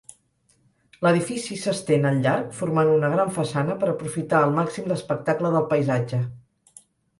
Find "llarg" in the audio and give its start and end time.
2.23-2.55